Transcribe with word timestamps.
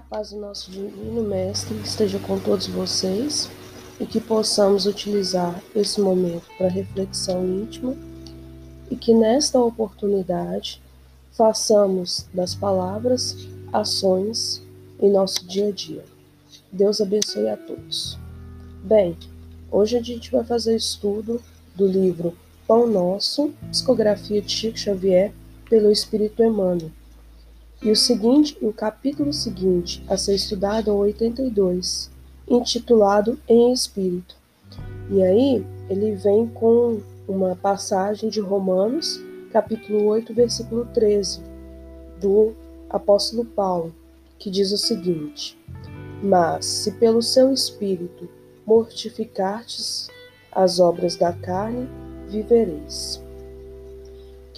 a 0.00 0.02
paz 0.02 0.30
do 0.30 0.40
nosso 0.40 0.70
Divino 0.70 1.22
Mestre 1.22 1.76
esteja 1.84 2.18
com 2.20 2.38
todos 2.38 2.66
vocês 2.66 3.50
e 4.00 4.06
que 4.06 4.18
possamos 4.18 4.86
utilizar 4.86 5.62
esse 5.76 6.00
momento 6.00 6.46
para 6.56 6.68
reflexão 6.68 7.44
íntima 7.44 7.94
e 8.90 8.96
que 8.96 9.12
nesta 9.12 9.58
oportunidade 9.60 10.80
façamos 11.32 12.26
das 12.32 12.54
palavras 12.54 13.36
ações 13.70 14.62
em 14.98 15.12
nosso 15.12 15.46
dia 15.46 15.68
a 15.68 15.70
dia. 15.70 16.04
Deus 16.72 17.00
abençoe 17.02 17.50
a 17.50 17.56
todos. 17.58 18.18
Bem, 18.82 19.18
hoje 19.70 19.98
a 19.98 20.02
gente 20.02 20.30
vai 20.30 20.44
fazer 20.44 20.76
estudo 20.76 21.42
do 21.74 21.86
livro 21.86 22.34
Pão 22.66 22.86
Nosso, 22.86 23.52
psicografia 23.70 24.40
de 24.40 24.50
Chico 24.50 24.78
Xavier, 24.78 25.30
pelo 25.68 25.92
Espírito 25.92 26.42
Emmanuel. 26.42 26.90
E 27.82 27.90
o 27.90 27.96
seguinte, 27.96 28.58
o 28.60 28.74
capítulo 28.74 29.32
seguinte 29.32 30.04
a 30.06 30.14
ser 30.14 30.34
estudado 30.34 30.90
é 30.90 30.92
o 30.92 30.98
82, 30.98 32.10
intitulado 32.46 33.38
Em 33.48 33.72
Espírito. 33.72 34.36
E 35.08 35.22
aí 35.22 35.64
ele 35.88 36.14
vem 36.14 36.46
com 36.46 37.00
uma 37.26 37.56
passagem 37.56 38.28
de 38.28 38.38
Romanos, 38.38 39.18
capítulo 39.50 40.04
8, 40.04 40.34
versículo 40.34 40.84
13, 40.92 41.40
do 42.20 42.52
apóstolo 42.90 43.46
Paulo, 43.46 43.94
que 44.38 44.50
diz 44.50 44.72
o 44.72 44.76
seguinte: 44.76 45.58
Mas 46.22 46.66
se 46.66 46.92
pelo 46.92 47.22
seu 47.22 47.50
espírito 47.50 48.28
mortificartes 48.66 50.10
as 50.52 50.78
obras 50.78 51.16
da 51.16 51.32
carne, 51.32 51.88
vivereis. 52.28 53.22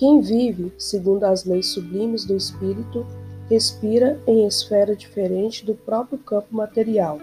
Quem 0.02 0.20
vive 0.20 0.72
segundo 0.76 1.22
as 1.22 1.44
leis 1.44 1.66
sublimes 1.66 2.24
do 2.24 2.34
espírito 2.34 3.06
respira 3.48 4.20
em 4.26 4.48
esfera 4.48 4.96
diferente 4.96 5.64
do 5.64 5.76
próprio 5.76 6.18
campo 6.18 6.48
material, 6.50 7.20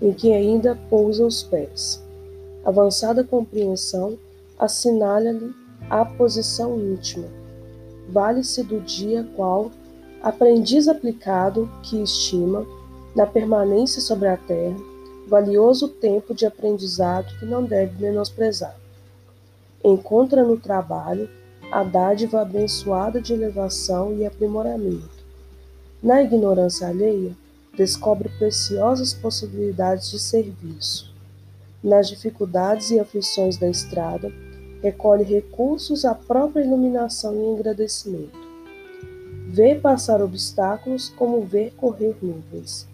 em 0.00 0.12
que 0.12 0.32
ainda 0.32 0.78
pousam 0.88 1.26
os 1.26 1.42
pés. 1.42 2.00
Avançada 2.64 3.24
compreensão 3.24 4.16
assinala-lhe 4.56 5.52
a 5.90 6.04
posição 6.04 6.78
íntima. 6.78 7.26
Vale-se 8.08 8.62
do 8.62 8.78
dia 8.78 9.28
qual, 9.34 9.72
aprendiz 10.22 10.86
aplicado 10.86 11.68
que 11.82 12.00
estima, 12.00 12.64
na 13.12 13.26
permanência 13.26 14.00
sobre 14.00 14.28
a 14.28 14.36
terra, 14.36 14.76
valioso 15.26 15.88
tempo 15.88 16.32
de 16.32 16.46
aprendizado 16.46 17.36
que 17.40 17.44
não 17.44 17.64
deve 17.64 18.00
menosprezar. 18.00 18.76
Encontra 19.82 20.44
no 20.44 20.56
trabalho 20.56 21.28
a 21.70 21.82
dádiva 21.82 22.40
abençoada 22.40 23.20
de 23.20 23.32
elevação 23.32 24.14
e 24.16 24.24
aprimoramento. 24.24 25.24
Na 26.02 26.22
ignorância 26.22 26.88
alheia, 26.88 27.32
descobre 27.76 28.28
preciosas 28.28 29.12
possibilidades 29.12 30.10
de 30.10 30.18
serviço. 30.18 31.12
Nas 31.82 32.08
dificuldades 32.08 32.90
e 32.90 32.98
aflições 32.98 33.56
da 33.56 33.68
estrada, 33.68 34.32
recolhe 34.82 35.24
recursos 35.24 36.04
à 36.04 36.14
própria 36.14 36.62
iluminação 36.62 37.34
e 37.34 37.58
agradecimento. 37.58 38.38
Vê 39.48 39.74
passar 39.74 40.20
obstáculos 40.22 41.08
como 41.10 41.42
ver 41.42 41.72
correr 41.76 42.16
nuvens. 42.20 42.86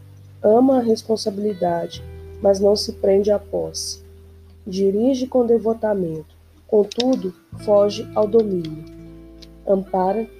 Ama 0.42 0.78
a 0.78 0.82
responsabilidade, 0.82 2.02
mas 2.40 2.60
não 2.60 2.74
se 2.74 2.92
prende 2.92 3.30
à 3.30 3.38
posse. 3.38 4.02
Dirige 4.66 5.26
com 5.26 5.46
devotamento, 5.46 6.29
Contudo, 6.70 7.34
foge 7.64 8.08
ao 8.14 8.28
domínio. 8.28 8.84
Ampara 9.66 10.30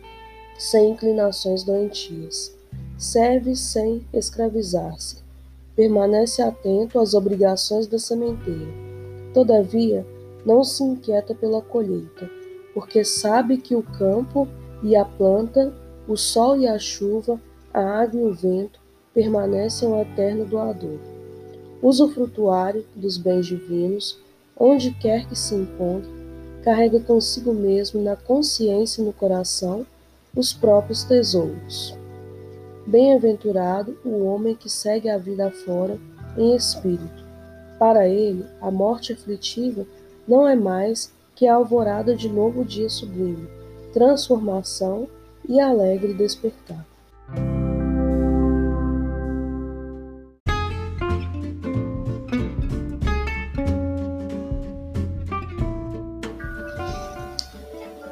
sem 0.56 0.92
inclinações 0.92 1.64
doentias. 1.64 2.56
Serve 2.96 3.56
sem 3.56 4.06
escravizar-se. 4.12 5.24
Permanece 5.74 6.40
atento 6.40 7.00
às 7.00 7.14
obrigações 7.14 7.88
da 7.88 7.98
sementeira. 7.98 8.72
Todavia, 9.34 10.06
não 10.46 10.62
se 10.62 10.84
inquieta 10.84 11.34
pela 11.34 11.60
colheita, 11.60 12.30
porque 12.74 13.04
sabe 13.04 13.56
que 13.56 13.74
o 13.74 13.82
campo 13.82 14.46
e 14.84 14.94
a 14.94 15.04
planta, 15.04 15.74
o 16.06 16.16
sol 16.16 16.56
e 16.56 16.68
a 16.68 16.78
chuva, 16.78 17.40
a 17.74 17.80
água 17.80 18.20
e 18.20 18.24
o 18.24 18.32
vento 18.32 18.78
permanecem 19.12 19.88
o 19.88 20.00
eterno 20.00 20.44
doador. 20.44 21.00
Usufrutuário 21.82 22.84
dos 22.94 23.16
bens 23.16 23.46
divinos, 23.46 24.16
onde 24.56 24.92
quer 24.92 25.26
que 25.26 25.36
se 25.36 25.56
encontre, 25.56 26.19
carrega 26.62 27.00
consigo 27.00 27.52
mesmo 27.52 28.02
na 28.02 28.16
consciência 28.16 29.00
e 29.00 29.04
no 29.04 29.12
coração 29.12 29.86
os 30.34 30.52
próprios 30.52 31.04
tesouros. 31.04 31.94
Bem-aventurado 32.86 33.98
o 34.04 34.24
homem 34.24 34.54
que 34.54 34.68
segue 34.68 35.08
a 35.08 35.18
vida 35.18 35.50
fora 35.50 35.98
em 36.36 36.54
espírito. 36.54 37.24
Para 37.78 38.08
ele, 38.08 38.44
a 38.60 38.70
morte 38.70 39.12
aflitiva 39.12 39.86
não 40.26 40.46
é 40.46 40.54
mais 40.54 41.12
que 41.34 41.46
a 41.46 41.54
alvorada 41.54 42.14
de 42.14 42.28
novo 42.28 42.64
dia 42.64 42.88
sublime, 42.88 43.48
transformação 43.92 45.08
e 45.48 45.58
alegre 45.58 46.14
despertar. 46.14 46.89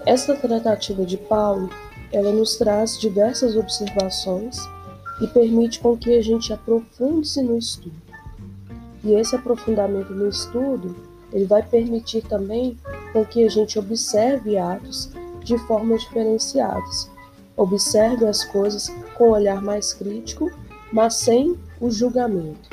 Esta 0.09 0.35
tratativa 0.35 1.05
de 1.05 1.19
Paulo, 1.19 1.69
ela 2.11 2.33
nos 2.33 2.57
traz 2.57 2.99
diversas 2.99 3.55
observações 3.55 4.57
e 5.21 5.27
permite 5.27 5.81
com 5.81 5.99
que 5.99 6.17
a 6.17 6.23
gente 6.23 6.51
aprofunde-se 6.51 7.43
no 7.43 7.59
estudo. 7.59 7.95
E 9.05 9.13
esse 9.13 9.37
aprofundamento 9.37 10.11
no 10.15 10.27
estudo, 10.27 10.97
ele 11.31 11.45
vai 11.45 11.63
permitir 11.63 12.23
também 12.23 12.79
com 13.13 13.23
que 13.23 13.45
a 13.45 13.51
gente 13.51 13.79
observe 13.79 14.57
atos 14.57 15.11
de 15.45 15.59
formas 15.67 16.01
diferenciadas. 16.01 17.11
Observe 17.55 18.25
as 18.25 18.47
coisas 18.47 18.89
com 19.15 19.29
um 19.29 19.33
olhar 19.33 19.61
mais 19.61 19.93
crítico, 19.93 20.51
mas 20.91 21.17
sem 21.17 21.55
o 21.79 21.91
julgamento. 21.91 22.71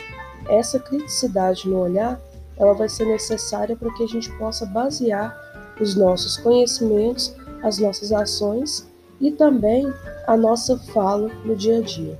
Essa 0.47 0.79
criticidade 0.79 1.67
no 1.67 1.79
olhar, 1.79 2.17
ela 2.55 2.73
vai 2.73 2.87
ser 2.87 3.03
necessária 3.03 3.75
para 3.75 3.93
que 3.93 4.03
a 4.03 4.07
gente 4.07 4.31
possa 4.37 4.65
basear 4.65 5.45
os 5.79 5.95
nossos 5.95 6.37
conhecimentos, 6.37 7.35
as 7.63 7.79
nossas 7.79 8.11
ações 8.11 8.87
e 9.19 9.31
também 9.31 9.91
a 10.27 10.35
nossa 10.35 10.77
fala 10.77 11.29
no 11.43 11.55
dia 11.55 11.79
a 11.79 11.81
dia. 11.81 12.17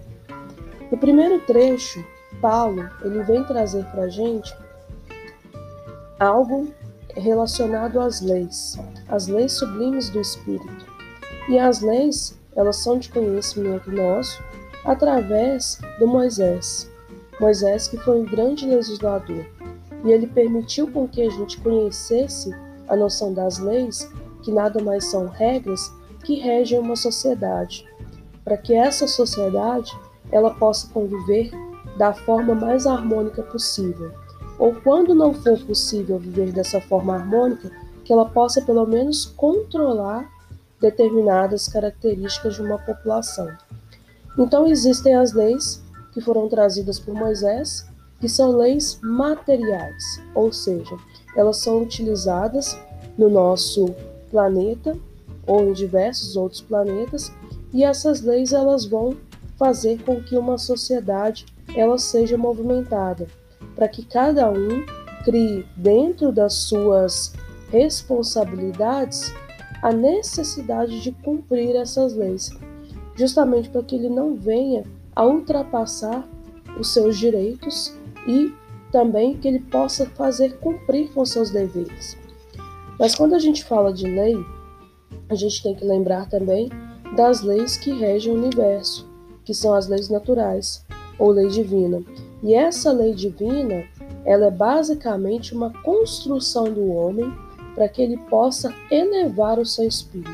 No 0.92 0.98
primeiro 0.98 1.40
trecho, 1.46 2.04
Paulo 2.42 2.90
ele 3.04 3.24
vem 3.24 3.44
trazer 3.44 3.86
para 3.86 4.04
a 4.04 4.10
gente 4.10 4.56
algo 6.20 6.68
relacionado 7.16 8.00
às 8.00 8.22
leis, 8.22 8.78
as 9.08 9.28
leis 9.28 9.54
sublimes 9.54 10.10
do 10.10 10.20
Espírito. 10.20 10.86
E 11.50 11.60
as 11.60 11.82
leis, 11.82 12.38
elas 12.56 12.78
são 12.78 12.98
de 12.98 13.10
conhecimento 13.10 13.92
nosso 13.92 14.44
através 14.84 15.80
do 16.00 16.08
Moisés. 16.08 16.90
Moisés 17.40 17.88
que 17.88 17.98
foi 17.98 18.22
um 18.22 18.26
grande 18.26 18.66
legislador 18.66 19.46
e 20.04 20.12
ele 20.12 20.28
permitiu 20.28 20.88
com 20.90 21.08
que 21.08 21.22
a 21.22 21.30
gente 21.30 21.60
conhecesse 21.60 22.50
a 22.88 22.96
noção 22.96 23.34
das 23.34 23.57
leis, 23.59 24.12
que 24.44 24.51
nada 24.51 24.81
mais 24.84 25.06
são 25.06 25.28
regras 25.28 25.91
que 26.23 26.35
regem 26.35 26.79
uma 26.79 26.96
sociedade, 26.96 27.88
para 28.44 28.57
que 28.57 28.73
essa 28.73 29.07
sociedade 29.07 29.91
ela 30.31 30.53
possa 30.53 30.88
conviver 30.94 31.51
da 31.97 32.13
forma 32.13 32.53
mais 32.53 32.85
harmônica 32.85 33.41
possível. 33.44 34.12
Ou 34.57 34.74
quando 34.75 35.13
não 35.13 35.34
for 35.34 35.57
possível 35.66 36.18
viver 36.18 36.51
dessa 36.51 36.79
forma 36.81 37.16
harmônica, 37.16 37.71
que 38.04 38.13
ela 38.13 38.25
possa 38.25 38.62
pelo 38.62 38.86
menos 38.86 39.25
controlar 39.25 40.30
determinadas 40.80 41.68
características 41.68 42.56
de 42.56 42.62
uma 42.62 42.77
população. 42.77 43.50
Então 44.38 44.68
existem 44.68 45.15
as 45.15 45.33
leis 45.33 45.83
que 46.13 46.21
foram 46.21 46.48
trazidas 46.48 47.00
por 47.00 47.13
Moisés, 47.13 47.88
que 48.19 48.30
são 48.30 48.56
leis 48.56 49.00
materiais, 49.01 50.21
ou 50.33 50.51
seja, 50.51 50.95
elas 51.36 51.58
são 51.58 51.82
utilizadas 51.82 52.78
no 53.18 53.30
nosso 53.30 53.94
planeta 54.32 54.98
ou 55.46 55.70
em 55.70 55.74
diversos 55.74 56.36
outros 56.36 56.62
planetas 56.62 57.32
e 57.74 57.84
essas 57.84 58.22
leis 58.22 58.54
elas 58.54 58.86
vão 58.86 59.16
fazer 59.58 60.02
com 60.04 60.22
que 60.22 60.38
uma 60.38 60.58
sociedade 60.58 61.46
ela 61.76 61.98
seja 61.98 62.38
movimentada 62.38 63.28
para 63.76 63.88
que 63.88 64.06
cada 64.06 64.50
um 64.50 64.86
crie 65.24 65.66
dentro 65.76 66.32
das 66.32 66.54
suas 66.54 67.34
responsabilidades 67.70 69.34
a 69.82 69.92
necessidade 69.92 71.02
de 71.02 71.12
cumprir 71.12 71.76
essas 71.76 72.16
leis, 72.16 72.50
justamente 73.16 73.70
para 73.70 73.84
que 73.84 73.96
ele 73.96 74.10
não 74.10 74.36
venha 74.36 74.84
a 75.16 75.26
ultrapassar 75.26 76.28
os 76.80 76.94
seus 76.94 77.18
direitos 77.18 77.94
e 78.28 78.54
também 78.95 79.36
que 79.36 79.45
ele 79.45 79.59
possa 79.59 80.06
fazer 80.06 80.57
cumprir 80.59 81.12
com 81.12 81.25
seus 81.25 81.50
deveres. 81.50 82.18
Mas 82.97 83.13
quando 83.13 83.36
a 83.36 83.39
gente 83.39 83.65
fala 83.65 83.92
de 83.92 84.07
lei, 84.07 84.38
a 85.27 85.36
gente 85.36 85.62
tem 85.62 85.75
que 85.75 85.83
lembrar 85.83 86.30
também 86.30 86.69
das 87.13 87.42
leis 87.42 87.75
que 87.75 87.92
regem 87.92 88.31
o 88.31 88.38
universo, 88.38 89.06
que 89.44 89.53
são 89.53 89.74
as 89.74 89.89
leis 89.89 90.07
naturais, 90.07 90.86
ou 91.19 91.31
lei 91.31 91.50
divina. 91.50 92.01
E 92.42 92.53
essa 92.53 92.94
lei 92.94 93.13
divina, 93.13 93.83
ela 94.24 94.45
é 94.45 94.51
basicamente 94.51 95.53
uma 95.53 95.74
construção 95.83 96.63
do 96.71 96.89
homem 96.94 97.30
para 97.75 97.89
que 97.89 98.01
ele 98.01 98.15
possa 98.30 98.74
elevar 98.89 99.59
o 99.59 99.65
seu 99.65 99.86
espírito. 99.86 100.31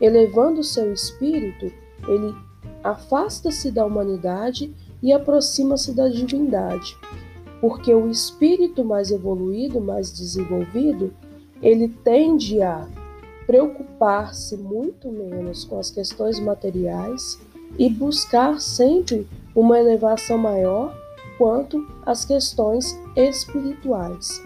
Elevando 0.00 0.58
o 0.58 0.64
seu 0.64 0.92
espírito, 0.92 1.72
ele 2.08 2.34
afasta-se 2.82 3.70
da 3.70 3.86
humanidade 3.86 4.74
e 5.00 5.12
aproxima-se 5.12 5.94
da 5.94 6.08
divindade. 6.08 6.96
Porque 7.66 7.92
o 7.92 8.08
espírito 8.08 8.84
mais 8.84 9.10
evoluído, 9.10 9.80
mais 9.80 10.12
desenvolvido, 10.12 11.12
ele 11.60 11.88
tende 11.88 12.62
a 12.62 12.86
preocupar-se 13.44 14.56
muito 14.56 15.10
menos 15.10 15.64
com 15.64 15.76
as 15.76 15.90
questões 15.90 16.38
materiais 16.38 17.40
e 17.76 17.88
buscar 17.90 18.60
sempre 18.60 19.26
uma 19.52 19.80
elevação 19.80 20.38
maior 20.38 20.96
quanto 21.36 21.84
às 22.06 22.24
questões 22.24 22.96
espirituais. 23.16 24.40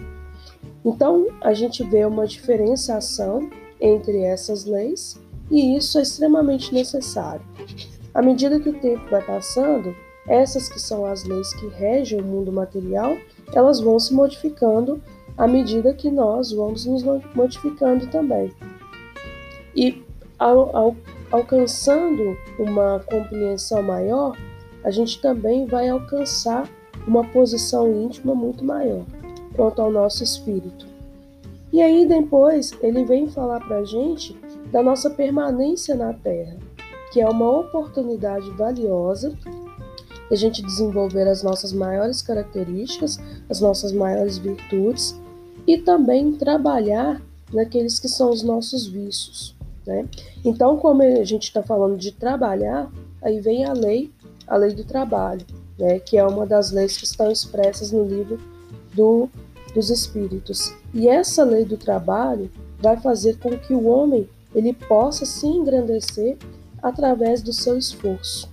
Então, 0.83 1.27
a 1.41 1.53
gente 1.53 1.83
vê 1.83 2.03
uma 2.03 2.25
diferenciação 2.25 3.51
entre 3.79 4.23
essas 4.23 4.65
leis 4.65 5.21
e 5.51 5.77
isso 5.77 5.99
é 5.99 6.01
extremamente 6.01 6.73
necessário. 6.73 7.45
À 8.15 8.21
medida 8.23 8.59
que 8.59 8.69
o 8.69 8.79
tempo 8.79 9.07
vai 9.11 9.23
passando, 9.23 9.95
essas 10.27 10.69
que 10.69 10.79
são 10.79 11.05
as 11.05 11.23
leis 11.23 11.53
que 11.53 11.67
regem 11.67 12.19
o 12.19 12.23
mundo 12.23 12.51
material, 12.51 13.17
elas 13.53 13.79
vão 13.79 13.99
se 13.99 14.13
modificando 14.13 15.01
à 15.37 15.47
medida 15.47 15.93
que 15.93 16.09
nós 16.11 16.51
vamos 16.51 16.85
nos 16.85 17.03
modificando 17.33 18.07
também. 18.07 18.51
E 19.75 20.03
ao, 20.37 20.75
ao, 20.75 20.95
alcançando 21.31 22.37
uma 22.59 22.99
compreensão 22.99 23.81
maior, 23.81 24.37
a 24.83 24.91
gente 24.91 25.21
também 25.21 25.65
vai 25.65 25.89
alcançar 25.89 26.69
uma 27.07 27.23
posição 27.23 27.91
íntima 27.91 28.35
muito 28.35 28.63
maior 28.63 29.03
quanto 29.55 29.81
ao 29.81 29.91
nosso 29.91 30.23
espírito. 30.23 30.87
E 31.73 31.81
aí 31.81 32.05
depois 32.05 32.71
ele 32.81 33.05
vem 33.05 33.27
falar 33.27 33.59
para 33.61 33.77
a 33.77 33.85
gente 33.85 34.37
da 34.71 34.83
nossa 34.83 35.09
permanência 35.09 35.95
na 35.95 36.13
Terra, 36.13 36.57
que 37.11 37.21
é 37.21 37.27
uma 37.27 37.59
oportunidade 37.59 38.49
valiosa 38.51 39.33
a 40.31 40.35
gente 40.35 40.61
desenvolver 40.61 41.27
as 41.27 41.43
nossas 41.43 41.73
maiores 41.73 42.21
características, 42.21 43.19
as 43.49 43.59
nossas 43.59 43.91
maiores 43.91 44.37
virtudes 44.37 45.19
e 45.67 45.77
também 45.77 46.31
trabalhar 46.33 47.21
naqueles 47.51 47.99
que 47.99 48.07
são 48.07 48.29
os 48.29 48.41
nossos 48.41 48.87
vícios. 48.87 49.55
Né? 49.85 50.07
Então, 50.43 50.77
como 50.77 51.01
a 51.01 51.23
gente 51.23 51.43
está 51.43 51.61
falando 51.61 51.97
de 51.97 52.11
trabalhar, 52.11 52.89
aí 53.21 53.39
vem 53.41 53.65
a 53.65 53.73
lei, 53.73 54.11
a 54.47 54.55
lei 54.55 54.73
do 54.73 54.83
trabalho, 54.83 55.45
né? 55.77 55.99
que 55.99 56.17
é 56.17 56.25
uma 56.25 56.45
das 56.45 56.71
leis 56.71 56.97
que 56.97 57.03
estão 57.03 57.29
expressas 57.29 57.91
no 57.91 58.05
livro 58.05 58.39
do, 58.93 59.29
dos 59.73 59.89
Espíritos. 59.89 60.73
E 60.93 61.07
essa 61.07 61.43
lei 61.43 61.65
do 61.65 61.77
trabalho 61.77 62.49
vai 62.79 62.97
fazer 62.97 63.37
com 63.37 63.57
que 63.57 63.73
o 63.73 63.85
homem 63.85 64.29
ele 64.55 64.73
possa 64.73 65.25
se 65.25 65.45
engrandecer 65.45 66.37
através 66.81 67.41
do 67.41 67.53
seu 67.53 67.77
esforço. 67.77 68.50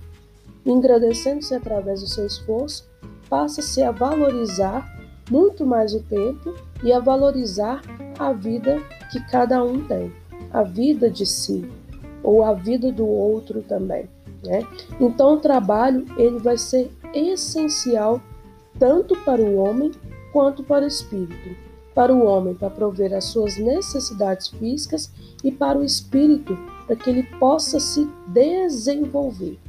Engrandecendo-se 0.65 1.53
através 1.55 2.01
do 2.01 2.07
seu 2.07 2.25
esforço, 2.25 2.87
passa-se 3.29 3.81
a 3.81 3.91
valorizar 3.91 4.87
muito 5.29 5.65
mais 5.65 5.93
o 5.93 6.01
tempo 6.01 6.53
e 6.83 6.91
a 6.91 6.99
valorizar 6.99 7.81
a 8.17 8.33
vida 8.33 8.81
que 9.11 9.19
cada 9.29 9.63
um 9.63 9.85
tem, 9.85 10.11
a 10.51 10.63
vida 10.63 11.09
de 11.09 11.25
si 11.25 11.69
ou 12.23 12.43
a 12.43 12.53
vida 12.53 12.91
do 12.91 13.07
outro 13.07 13.61
também. 13.61 14.09
Né? 14.43 14.65
Então 14.99 15.35
o 15.35 15.39
trabalho 15.39 16.05
ele 16.17 16.39
vai 16.39 16.57
ser 16.57 16.91
essencial 17.13 18.21
tanto 18.77 19.15
para 19.23 19.41
o 19.41 19.57
homem 19.57 19.91
quanto 20.31 20.63
para 20.63 20.85
o 20.85 20.87
espírito. 20.87 21.55
Para 21.93 22.13
o 22.13 22.23
homem, 22.23 22.53
para 22.53 22.69
prover 22.69 23.13
as 23.13 23.25
suas 23.25 23.57
necessidades 23.57 24.47
físicas, 24.47 25.11
e 25.43 25.51
para 25.51 25.77
o 25.77 25.83
espírito, 25.83 26.57
para 26.85 26.95
que 26.95 27.09
ele 27.09 27.23
possa 27.39 27.79
se 27.79 28.07
desenvolver. 28.27 29.59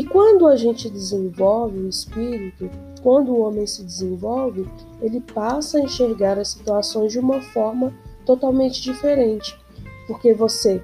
E 0.00 0.04
quando 0.06 0.46
a 0.46 0.56
gente 0.56 0.88
desenvolve 0.88 1.78
o 1.78 1.86
espírito, 1.86 2.70
quando 3.02 3.32
o 3.32 3.40
homem 3.40 3.66
se 3.66 3.84
desenvolve, 3.84 4.66
ele 5.02 5.20
passa 5.20 5.76
a 5.76 5.82
enxergar 5.82 6.38
as 6.38 6.48
situações 6.52 7.12
de 7.12 7.18
uma 7.18 7.42
forma 7.42 7.92
totalmente 8.24 8.80
diferente, 8.80 9.54
porque 10.06 10.32
você 10.32 10.82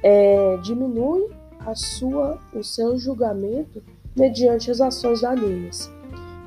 é, 0.00 0.56
diminui 0.58 1.28
a 1.58 1.74
sua, 1.74 2.38
o 2.54 2.62
seu 2.62 2.96
julgamento 2.96 3.82
mediante 4.14 4.70
as 4.70 4.80
ações 4.80 5.24
alheias. 5.24 5.90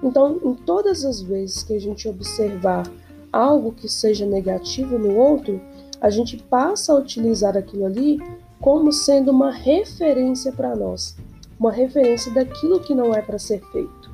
Então, 0.01 0.39
em 0.41 0.53
todas 0.53 1.03
as 1.03 1.21
vezes 1.21 1.63
que 1.63 1.73
a 1.73 1.81
gente 1.81 2.07
observar 2.07 2.89
algo 3.29 3.73
que 3.73 3.89
seja 3.89 4.25
negativo 4.25 4.97
no 4.97 5.17
outro, 5.17 5.59
a 5.99 6.09
gente 6.09 6.37
passa 6.37 6.93
a 6.93 6.95
utilizar 6.95 7.57
aquilo 7.57 7.85
ali 7.85 8.19
como 8.61 8.93
sendo 8.93 9.31
uma 9.31 9.51
referência 9.51 10.53
para 10.53 10.73
nós, 10.77 11.17
uma 11.59 11.71
referência 11.71 12.31
daquilo 12.33 12.79
que 12.79 12.93
não 12.93 13.13
é 13.13 13.21
para 13.21 13.39
ser 13.39 13.61
feito. 13.71 14.11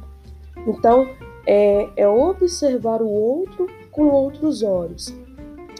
Então, 0.68 1.10
é, 1.46 1.90
é 1.96 2.08
observar 2.08 3.02
o 3.02 3.10
outro 3.10 3.68
com 3.92 4.08
outros 4.08 4.64
olhos, 4.64 5.14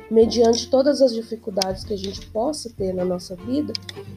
mediante 0.10 0.70
todas 0.70 1.02
as 1.02 1.14
dificuldades 1.14 1.84
que 1.84 1.94
a 1.94 1.98
gente 1.98 2.26
possa 2.28 2.70
ter 2.70 2.94
na 2.94 3.06
nossa 3.06 3.36
vida, 3.36 3.74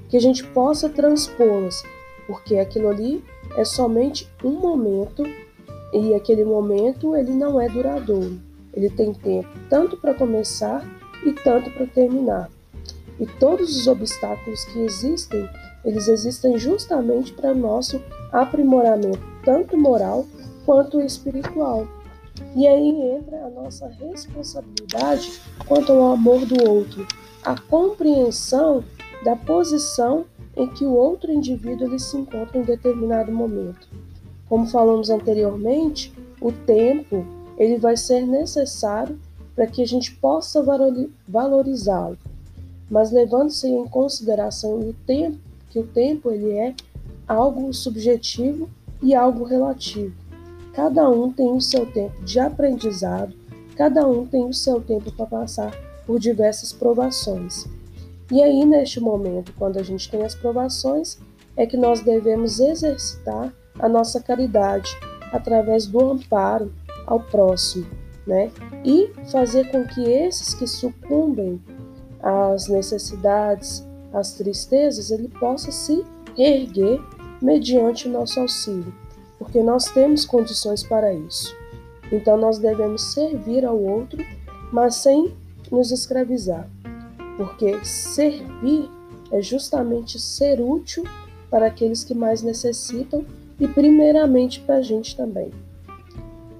que 0.08 0.16
a 0.16 0.20
gente 0.20 0.42
possa 0.48 0.88
transpô-las, 0.88 1.82
porque 2.26 2.56
aquilo 2.56 2.88
ali 2.88 3.22
é 3.56 3.64
somente 3.64 4.28
um 4.42 4.52
momento 4.52 5.22
e 5.92 6.14
aquele 6.14 6.44
momento 6.44 7.14
ele 7.14 7.32
não 7.32 7.60
é 7.60 7.68
duradouro. 7.68 8.40
Ele 8.72 8.90
tem 8.90 9.12
tempo 9.12 9.48
tanto 9.70 9.96
para 9.96 10.14
começar 10.14 10.84
e 11.24 11.32
tanto 11.32 11.70
para 11.70 11.86
terminar. 11.86 12.50
E 13.18 13.26
todos 13.26 13.76
os 13.76 13.86
obstáculos 13.86 14.64
que 14.66 14.80
existem, 14.80 15.48
eles 15.84 16.08
existem 16.08 16.58
justamente 16.58 17.32
para 17.32 17.54
nosso 17.54 18.00
aprimoramento, 18.32 19.20
tanto 19.44 19.76
moral 19.76 20.26
quanto 20.64 21.00
espiritual. 21.00 21.86
E 22.56 22.66
aí 22.66 23.16
entra 23.16 23.44
a 23.44 23.50
nossa 23.50 23.86
responsabilidade 23.88 25.40
quanto 25.66 25.92
ao 25.92 26.12
amor 26.12 26.44
do 26.46 26.68
outro, 26.68 27.06
a 27.44 27.58
compreensão 27.60 28.82
da 29.24 29.36
posição 29.36 30.24
em 30.56 30.68
que 30.68 30.84
o 30.84 30.92
outro 30.92 31.32
indivíduo 31.32 31.86
ele 31.86 31.98
se 31.98 32.16
encontra 32.16 32.58
em 32.58 32.62
determinado 32.62 33.30
momento. 33.30 33.88
Como 34.48 34.66
falamos 34.66 35.10
anteriormente, 35.10 36.12
o 36.40 36.52
tempo 36.52 37.24
ele 37.56 37.78
vai 37.78 37.96
ser 37.96 38.26
necessário 38.26 39.18
para 39.54 39.66
que 39.66 39.82
a 39.82 39.86
gente 39.86 40.12
possa 40.16 40.62
valorizá-lo, 41.28 42.18
mas 42.94 43.10
levando-se 43.10 43.66
em 43.66 43.88
consideração 43.88 44.78
o 44.78 44.94
tempo, 45.04 45.36
que 45.68 45.80
o 45.80 45.84
tempo 45.84 46.30
ele 46.30 46.52
é 46.52 46.72
algo 47.26 47.74
subjetivo 47.74 48.70
e 49.02 49.16
algo 49.16 49.42
relativo. 49.42 50.14
Cada 50.72 51.10
um 51.10 51.32
tem 51.32 51.50
o 51.50 51.60
seu 51.60 51.86
tempo 51.86 52.22
de 52.22 52.38
aprendizado, 52.38 53.34
cada 53.74 54.06
um 54.06 54.24
tem 54.24 54.44
o 54.44 54.54
seu 54.54 54.80
tempo 54.80 55.10
para 55.10 55.26
passar 55.26 55.76
por 56.06 56.20
diversas 56.20 56.72
provações. 56.72 57.66
E 58.30 58.40
aí, 58.40 58.64
neste 58.64 59.00
momento, 59.00 59.52
quando 59.58 59.78
a 59.78 59.82
gente 59.82 60.08
tem 60.08 60.22
as 60.22 60.36
provações, 60.36 61.18
é 61.56 61.66
que 61.66 61.76
nós 61.76 62.00
devemos 62.00 62.60
exercitar 62.60 63.52
a 63.76 63.88
nossa 63.88 64.20
caridade 64.20 64.96
através 65.32 65.84
do 65.84 66.12
amparo 66.12 66.72
ao 67.08 67.18
próximo, 67.18 67.88
né? 68.24 68.52
E 68.84 69.10
fazer 69.32 69.68
com 69.72 69.84
que 69.84 70.00
esses 70.00 70.54
que 70.54 70.68
sucumbem 70.68 71.60
às 72.24 72.68
necessidades, 72.68 73.86
às 74.12 74.32
tristezas, 74.32 75.10
ele 75.10 75.28
possa 75.28 75.70
se 75.70 76.04
erguer 76.36 77.00
mediante 77.40 78.08
o 78.08 78.10
nosso 78.10 78.40
auxílio 78.40 79.04
porque 79.44 79.62
nós 79.62 79.84
temos 79.90 80.24
condições 80.24 80.82
para 80.82 81.12
isso. 81.12 81.54
Então 82.10 82.36
nós 82.36 82.58
devemos 82.58 83.12
servir 83.12 83.64
ao 83.64 83.78
outro, 83.78 84.24
mas 84.72 84.96
sem 84.96 85.34
nos 85.70 85.90
escravizar, 85.90 86.68
porque 87.36 87.84
servir 87.84 88.90
é 89.30 89.42
justamente 89.42 90.18
ser 90.18 90.60
útil 90.60 91.04
para 91.50 91.66
aqueles 91.66 92.04
que 92.04 92.14
mais 92.14 92.42
necessitam 92.42 93.24
e 93.60 93.68
primeiramente 93.68 94.60
para 94.60 94.76
a 94.76 94.82
gente 94.82 95.16
também. 95.16 95.50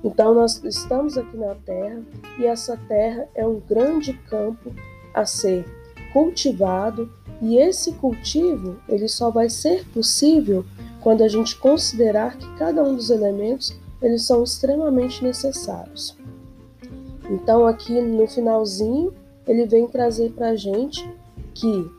Então 0.03 0.35
nós 0.35 0.63
estamos 0.63 1.17
aqui 1.17 1.37
na 1.37 1.55
Terra 1.55 2.03
e 2.39 2.47
essa 2.47 2.77
terra 2.89 3.27
é 3.35 3.47
um 3.47 3.61
grande 3.61 4.13
campo 4.29 4.71
a 5.15 5.25
ser 5.25 5.65
cultivado 6.13 7.11
e 7.41 7.57
esse 7.57 7.93
cultivo 7.93 8.77
ele 8.89 9.09
só 9.09 9.31
vai 9.31 9.49
ser 9.49 9.87
possível 9.89 10.65
quando 11.01 11.23
a 11.23 11.29
gente 11.29 11.57
considerar 11.57 12.37
que 12.37 12.57
cada 12.57 12.83
um 12.83 12.95
dos 12.95 13.11
elementos 13.11 13.75
eles 14.03 14.23
são 14.23 14.43
extremamente 14.43 15.23
necessários. 15.23 16.17
Então 17.31 17.67
aqui 17.67 18.01
no 18.01 18.27
finalzinho 18.27 19.13
ele 19.47 19.67
vem 19.67 19.87
trazer 19.87 20.33
para 20.33 20.51
a 20.51 20.57
gente 20.57 21.09
que 21.55 21.91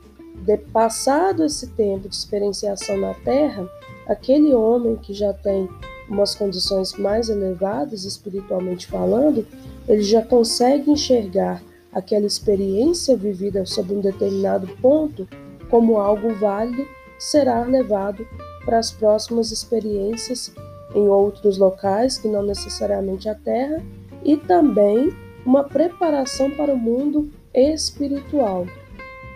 de 0.44 0.58
passado 0.58 1.44
esse 1.44 1.68
tempo 1.68 2.08
de 2.10 2.16
experienciação 2.16 2.98
na 2.98 3.14
Terra, 3.14 3.68
aquele 4.08 4.54
homem 4.54 4.96
que 4.96 5.14
já 5.14 5.34
tem 5.34 5.68
umas 6.08 6.36
condições 6.36 6.94
mais 6.94 7.30
elevadas, 7.30 8.04
espiritualmente 8.04 8.86
falando, 8.86 9.46
ele 9.88 10.04
já 10.04 10.22
consegue 10.22 10.92
enxergar 10.92 11.62
aquela 11.96 12.26
experiência 12.26 13.16
vivida 13.16 13.66
sob 13.66 13.96
um 13.96 14.02
determinado 14.02 14.68
ponto 14.82 15.26
como 15.70 15.98
algo 15.98 16.36
válido, 16.36 16.86
será 17.18 17.64
levado 17.64 18.28
para 18.66 18.78
as 18.78 18.92
próximas 18.92 19.52
experiências 19.52 20.54
em 20.94 21.08
outros 21.08 21.58
locais, 21.58 22.18
que 22.18 22.28
não 22.28 22.44
necessariamente 22.44 23.30
a 23.30 23.36
Terra, 23.36 23.82
e 24.24 24.36
também 24.36 25.12
uma 25.46 25.64
preparação 25.64 26.52
para 26.52 26.74
o 26.74 26.78
mundo 26.78 27.30
espiritual, 27.54 28.66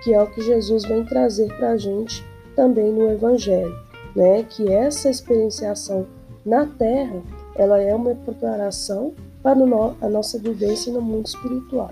que 0.04 0.14
é 0.14 0.22
o 0.22 0.30
que 0.30 0.42
Jesus 0.42 0.84
vem 0.84 1.06
trazer 1.06 1.48
para 1.58 1.72
a 1.72 1.78
gente 1.78 2.26
também 2.56 2.92
no 2.92 3.10
Evangelho, 3.10 3.76
né? 4.16 4.44
Que 4.44 4.70
essa 4.72 5.10
experienciação 5.10 6.06
na 6.46 6.66
Terra, 6.66 7.22
ela 7.56 7.82
é 7.82 7.94
uma 7.96 8.16
preparação 8.16 9.14
para 9.42 9.60
a 10.02 10.10
nossa 10.10 10.38
vivência 10.38 10.92
no 10.92 11.02
mundo 11.02 11.28
espiritual. 11.28 11.92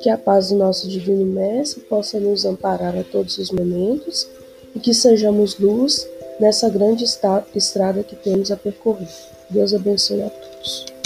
Que 0.00 0.10
a 0.10 0.16
paz 0.16 0.50
do 0.50 0.56
nosso 0.56 0.88
Divino 0.88 1.24
Mestre 1.24 1.80
possa 1.82 2.20
nos 2.20 2.44
amparar 2.44 2.96
a 2.96 3.04
todos 3.04 3.38
os 3.38 3.50
momentos 3.50 4.28
e 4.74 4.78
que 4.78 4.94
sejamos 4.94 5.58
luz 5.58 6.06
nessa 6.38 6.68
grande 6.68 7.04
estrada 7.04 8.02
que 8.02 8.14
temos 8.16 8.50
a 8.50 8.56
percorrer. 8.56 9.08
Deus 9.50 9.74
abençoe 9.74 10.22
a 10.22 10.30
todos. 10.30 10.97